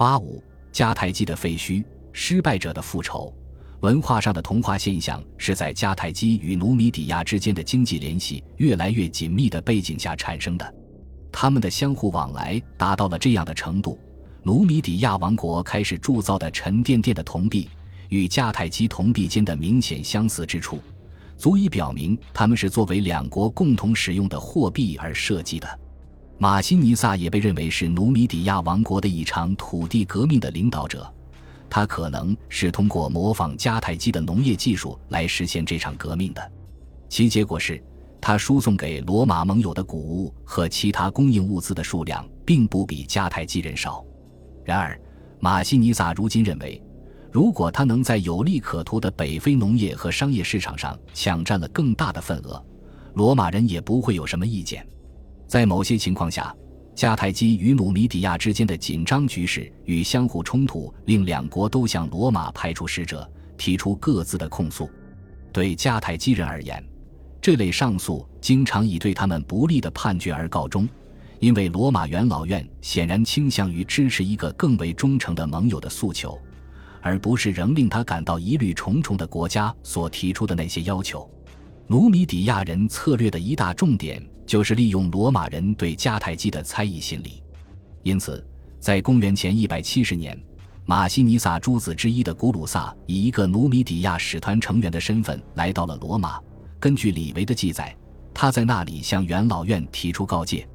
[0.00, 0.42] 八五
[0.72, 3.30] 迦太基的废墟，失败者的复仇。
[3.80, 10.74] 文化上的同化现象是在迦太基与努米底亚之间的经济联系越来越紧密的背景下产生的。
[11.30, 13.98] 他们的相互往来达到了这样的程度，
[14.42, 17.68] 努米底亚王国开始铸造的沉甸甸的铜币，
[18.08, 20.78] 与迦太基铜币间的明显相似之处，
[21.36, 25.78] 足以表明他们是作为两国共同使用的货币而设计的。
[26.42, 31.06] 马西尼萨也被认为是努米底亚王国的一场土地革命的领导者。
[31.68, 36.52] 他可能是通过模仿迦太基的农业技术来实现这场革命的，
[37.10, 37.84] 其结果是，
[38.22, 44.02] 他输送给罗马盟友的谷物和其他供应物资的数量并不比迦太基人少。
[44.64, 44.98] 然而，
[45.40, 46.82] 马西尼萨如今认为，
[47.30, 52.64] 如果他能在有利可图的北非农业和商业市场上抢占了更大的份额，
[53.12, 54.86] 罗马人也不会有什么意见。
[55.50, 56.54] 在某些情况下。
[56.94, 64.90] 迦太基与努米底亚之间的紧张局势与相互冲突，令两国都向罗马派出使者，提出各自的控诉。
[65.50, 66.84] 对迦太基人而言，
[67.40, 70.86] 这类上诉经常以对他们不利的判决而告终，
[71.38, 76.38] 因为罗马元老院显然倾向于支持一个更为忠诚的盟友的诉求，
[77.00, 81.28] 而不是仍令他感到疑虑重重的国家所提出的那些要求。
[81.86, 84.22] 努米底亚人策略的一大重点。
[84.50, 87.40] 就是利用罗马人对迦太基的猜疑心理，
[88.02, 88.44] 因此，
[88.80, 90.36] 在公元前一百七十年，
[90.84, 96.40] 马西尼萨诸子之一的古鲁萨以一个努米底亚使团成员的身份来到了罗马。
[96.80, 97.96] 根据李维的记载，
[98.34, 100.68] 他在那里向元老院提出告诫，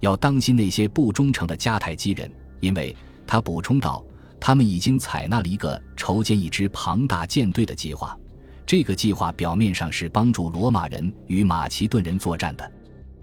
[0.00, 4.02] 要当心那些不忠诚的迦太基人，因为他补充道，
[4.40, 8.18] 他们已经采纳了一个筹建一支庞大舰队的计划。
[8.64, 12.72] 这个计划表面上是帮助罗马人与马其顿人作战的。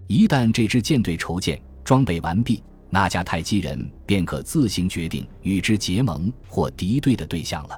[0.08, 7.78] 一旦这支舰队筹建、装备完毕，那迦太基人便可自行决定与之结盟或敌对的对象了。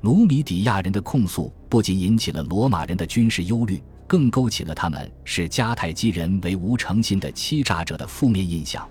[0.00, 8.88] 努米底亚人的控诉不仅引起了罗马人的军事忧虑，更勾起了他们视迦太基人为无诚心的欺诈者的负面印象。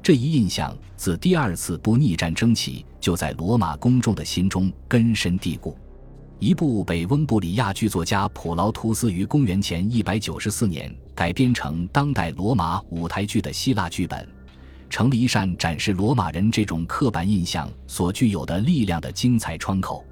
[0.00, 5.76] 这一印象自第二次布匿战争起，就在罗马公众的心中根深蒂固。
[6.38, 14.26] 一部北翁布里亚剧作家普劳图斯于公元前一百九十四年改编成当代罗马舞台剧的希腊剧本，
[14.88, 20.02] 成了一扇展示罗马人这种刻板印象所具有的力量的精彩窗口。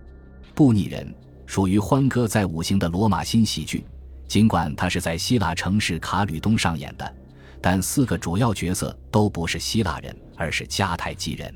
[0.54, 1.10] 布匿人
[1.46, 3.86] 属于欢歌在舞型的罗马新喜剧，
[4.26, 7.16] 尽管它是在希腊城市卡吕东上演的，
[7.62, 11.50] 但四个主要角色都不是希腊人，而是迦太基人。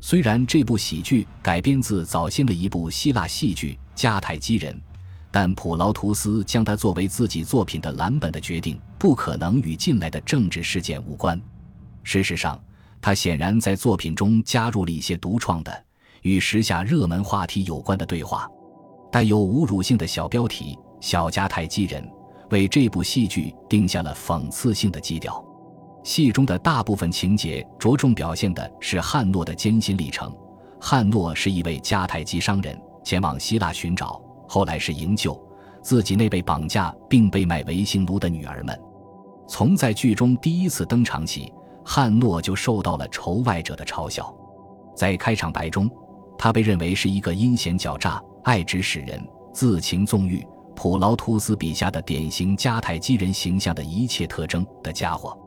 [0.00, 4.72] 虽然这部喜剧改编自早先的一部希腊戏剧《迦太基人》，
[5.40, 11.40] 但普劳图斯将它作为自己作品的蓝本的决定，不可能与近来的政治事件无关。
[12.02, 12.60] 事实上，
[13.00, 15.84] 他显然在作品中加入了一些独创的、
[16.22, 18.48] 与时下热门话题有关的对话，
[19.12, 22.04] 带有侮辱性的小标题“小迦太基人”
[22.50, 25.40] 为这部戏剧定下了讽刺性的基调。
[26.02, 30.36] 戏中的大部分情节着重表现的是汉诺的艰辛历程。
[30.80, 35.40] 汉诺是一位迦太基商人，前往希腊寻找，后来是营救
[35.82, 38.76] 自己那被绑架并被卖为性奴的女儿们。
[39.46, 41.52] 从在剧中第一次登场起，
[41.84, 44.34] 汉诺就受到了仇外者的嘲笑。
[44.96, 45.88] 在开场白中，
[46.36, 50.44] 他被认为是一个阴险狡诈、爱指使人、自情纵欲、
[50.74, 55.38] 普劳图斯笔下的典型迦太基人形象的一切特征的家伙。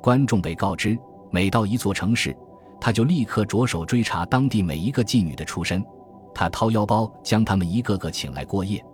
[0.00, 0.98] 观众被告知，
[1.30, 2.36] 每到一座城市，
[2.80, 5.84] 他就立刻着手追查当地每一个妓女的出身。
[6.34, 8.84] 他掏腰包将他们一个个请来过夜，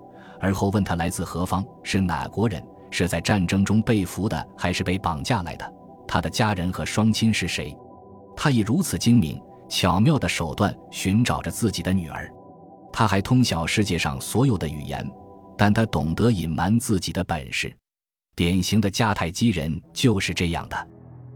[0.41, 5.73] 而后问他来自何方，是哪国人，是在战争中被俘的，还是被绑架来的？
[6.07, 7.77] 他的家人和双亲是谁？
[8.37, 12.33] 他以如此精明巧妙的手段寻找着自己的女儿。
[12.93, 15.09] 他还通晓世界上所有的语言，
[15.57, 17.73] 但他懂得隐瞒自己的本事。
[18.35, 20.89] 典型的迦太基人就是这样的。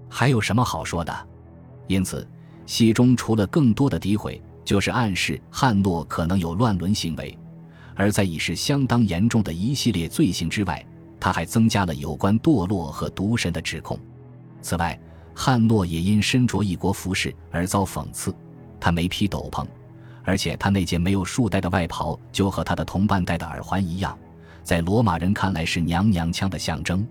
[0.08, 1.28] 还有什么好说的？
[1.88, 2.26] 因此，
[2.64, 7.36] 戏中除了更多的诋毁，就是暗示汉诺可能有乱伦行为；
[7.94, 10.84] 而在已是相当严重的一系列罪行之外，
[11.20, 13.98] 他还增加了有关堕落和毒神的指控。
[14.60, 14.98] 此外，
[15.34, 18.34] 汉诺也因身着异国服饰而遭讽刺。
[18.78, 19.66] 他没披斗篷，
[20.24, 24.18] 而且他那件没有束带的外袍就和他的同伴戴的耳环一样，
[24.62, 27.06] 在罗马人看来是娘娘腔的象征。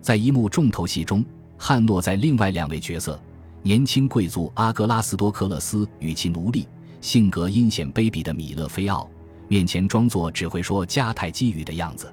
[0.00, 1.24] 在一幕重头戏中。
[1.56, 3.18] 汉诺在另外两位角色——
[3.62, 6.66] 年轻贵族阿格拉斯多克勒斯与其奴隶、
[7.04, 9.06] 性格阴险卑鄙的米勒菲奥
[9.46, 12.10] 面前，装作只会说迦太基语的样子。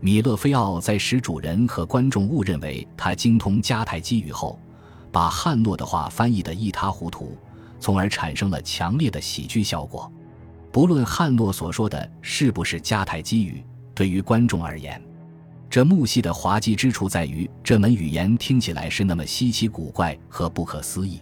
[0.00, 4.58] 米勒菲奥在使主人和观众误认为他精通迦太基语后，
[5.12, 7.36] 把汉诺的话翻译得一塌糊涂，
[7.78, 10.10] 从而产生了强烈的喜剧效果。
[10.72, 13.62] 不论汉诺所说的是不是迦太基语，
[13.94, 14.98] 对于观众而言，
[15.68, 21.20] 这幕戏的滑稽之处在于这门语言听起来是那么稀奇古怪和不可思议。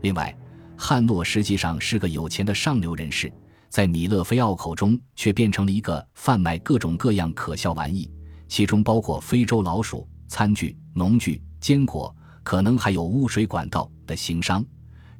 [0.00, 0.34] 另外，
[0.80, 3.30] 汉诺实际上是个有钱的上流人士，
[3.68, 8.08] 在米勒菲奥口中却变成了一个贩卖各种各样可笑玩意，
[8.46, 12.14] 其中包括非洲老鼠、餐具、农具、坚果，
[12.44, 14.64] 可能还有污水管道的行商。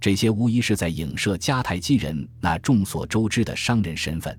[0.00, 4.38] 这些无疑是在影射迦太基人那众所周知的商人身份。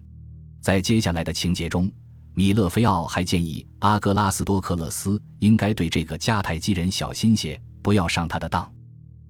[0.62, 1.92] 在接下来的情节中，
[2.34, 8.72] 米勒菲奥还建议阿格拉斯多克勒斯应该对这个迦太基人小心些，不要上他的当。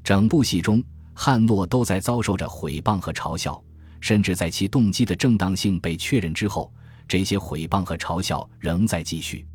[0.03, 0.83] 整部戏中，
[1.21, 3.61] 汉诺都在遭受着毁谤和嘲笑，
[3.99, 6.73] 甚至在其动机的正当性被确认之后，
[7.09, 9.45] 这些毁谤和嘲笑仍在继续。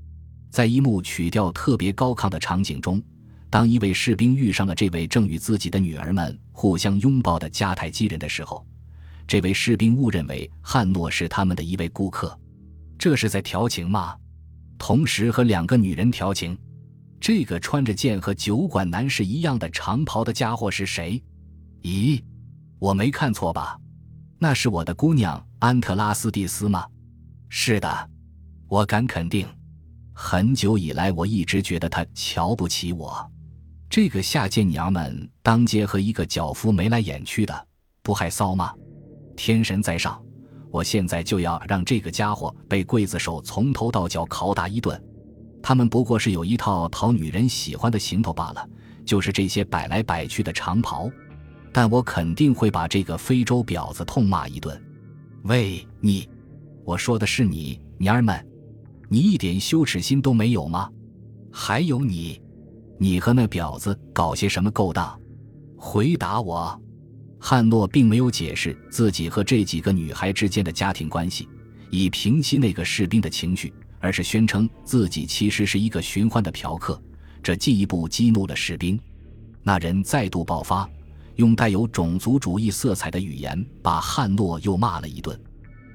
[0.50, 3.02] 在一幕曲调特别高亢的场景中。
[3.48, 8.62] 当一位士兵遇上了这位正与自己的女儿们互相拥抱的迦太基人的时候，
[9.26, 12.38] 这位士兵误认为汉诺是他们的一位顾客，
[12.98, 14.14] 这是在调情吗？
[14.76, 16.58] 同时和两个女人调情？
[17.18, 21.22] 这个穿着剑和酒馆男士一样的长袍的家伙是谁？
[21.84, 22.18] 咦，
[22.78, 23.78] 我没看错吧？
[24.38, 26.86] 那是我的姑娘安特拉斯蒂斯吗？
[27.50, 28.10] 是的，
[28.68, 29.46] 我敢肯定。
[30.14, 33.30] 很久以来，我一直觉得他瞧不起我。
[33.90, 37.66] 这个下贱娘们当街和一个脚夫眉来眼去的，
[38.02, 38.72] 不害臊吗？
[39.36, 40.18] 天神在上，
[40.70, 44.98] 我现在就要让这个家伙被刽子手从头到脚拷打一顿。
[45.62, 48.66] 他们不过是有一套讨女人喜欢的行头罢了，
[49.04, 51.10] 就是这些摆来摆去的长袍。
[51.74, 54.80] 但我肯定会把这个非洲婊子痛骂一顿。
[55.42, 56.28] 喂，你，
[56.84, 58.46] 我说的是你，娘儿们，
[59.08, 60.88] 你一点羞耻心都没有吗？
[61.52, 62.40] 还有你。
[62.96, 65.20] 你和那婊子搞些什么勾当？
[65.76, 66.80] 回答我！
[67.40, 71.48] 汉诺并没有解释自己和这几个女孩之间的家庭关系，
[71.90, 77.02] 以平息那个士兵的情绪，而是宣称自己其实是一个寻欢的嫖客。
[77.42, 78.96] 这进一步激怒了士兵。
[79.64, 80.88] 那人再度爆发，
[81.36, 85.38] 用带有种族主义色彩的语言把汉诺又骂了一顿：“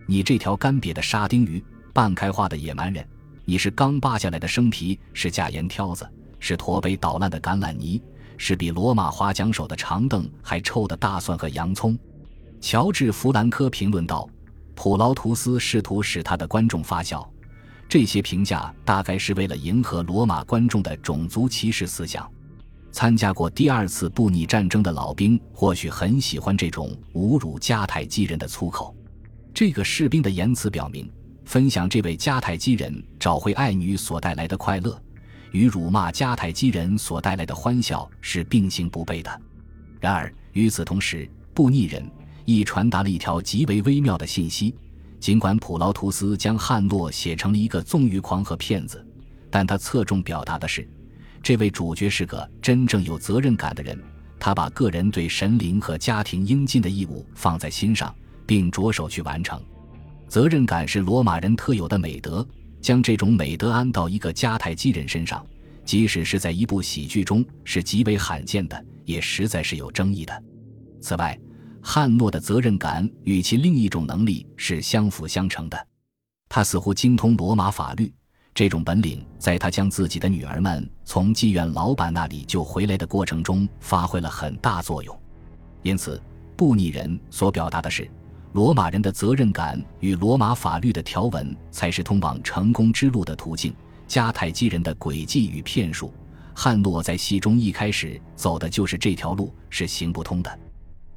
[0.06, 1.64] 你这条干瘪的沙丁鱼，
[1.94, 3.08] 半开化的野蛮人！
[3.46, 6.08] 你是刚扒下来的生皮，是假盐挑子！”
[6.42, 8.02] 是驼背捣烂的橄榄泥，
[8.38, 11.98] 是比罗马花桨手的长凳还臭的大蒜和洋葱。
[12.62, 14.26] 乔治·弗兰科评论道
[14.74, 17.30] ：“普劳图斯试图使他的观众发笑，
[17.90, 22.30] 这些评价大概是为了迎合罗马观众的种族歧视思想。
[22.92, 28.96] 参加过第二次布匿战争的老兵或许很喜欢这种侮辱迦太基人的粗口。
[29.54, 31.10] 这个士兵的言辞表明，
[31.46, 35.00] 分享这位迦太基人找回爱女所带来的快乐。”
[35.52, 39.42] 与辱骂迦太基人所带来的欢笑是并行不悖的。
[40.00, 42.08] 然而，与此同时，布匿人
[42.46, 44.76] 亦传达了一条极为微妙的信息：
[45.20, 49.04] 尽管普劳图斯将汉诺写成了一个纵欲狂和骗子，
[49.50, 50.88] 但他侧重表达的是，
[51.42, 53.98] 这位主角是个真正有责任感的人。
[54.40, 58.16] 他把个人对神灵和家庭应尽的义务放在心上，
[58.46, 59.62] 并着手去完成。
[60.28, 62.48] 责任感是罗马人特有的美德。
[62.82, 65.46] 将这种美德安到一个迦太基人身上，
[65.84, 70.44] 即使是在一部喜剧中，是极为罕见的，也实在是有争议的。
[71.02, 71.38] 此外，
[71.82, 75.88] 汉诺的责任感与其另一种能力是相辅相成的。
[76.48, 78.10] 他似乎精通罗马法律，
[78.60, 85.18] 这种本领在他将自己的女儿们从妓院老板那里救回来的过程中发挥了很大作用。
[85.82, 86.22] 因此，
[86.58, 88.12] 布匿人所表达的是。
[88.52, 93.74] 罗马人的责任感与罗马法律的条文才是通往成功之路的途径。
[94.10, 96.14] 迦太基人的诡计与骗术，
[96.54, 100.60] 汉诺在戏中一开始走的就是这条路，是行不通的。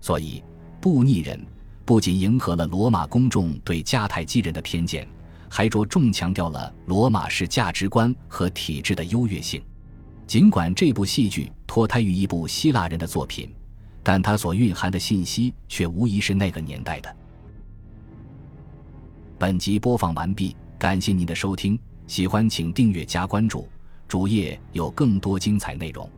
[0.01, 0.41] 所以，
[0.81, 1.45] 布匿人
[1.85, 5.09] 不仅迎合了罗马公众对迦太基人的偏见，
[5.55, 9.63] 还着重强调了罗马式价值观和体制的优越性。
[10.27, 13.55] 尽管这部戏剧脱胎于一部希腊人的作品，
[14.03, 17.17] 但它所蕴含的信息却无疑是那个年代的。
[19.39, 23.69] 本集播放完毕，感谢您的收听，喜欢请订阅加关注，
[24.09, 26.09] 主页有更多精彩内容。